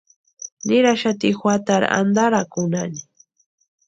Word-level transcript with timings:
Ninhaxati 0.69 1.29
juatarhu 1.39 1.89
antarakunhani. 1.99 2.99